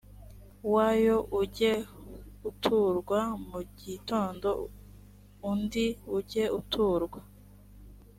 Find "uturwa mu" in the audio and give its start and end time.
2.49-3.59